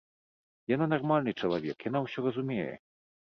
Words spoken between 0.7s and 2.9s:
Яна нармальны чалавек, яна ўсё разумее.